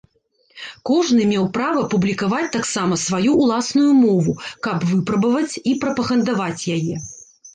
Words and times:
Кожны 0.89 1.25
меў 1.31 1.43
права 1.57 1.81
публікаваць 1.91 2.47
таксама 2.55 2.97
сваю 3.01 3.35
ўласную 3.43 3.91
мову, 4.05 4.33
каб 4.69 4.87
выпрабаваць 4.93 5.59
і 5.73 5.75
прапагандаваць 5.83 6.67
яе. 6.77 6.95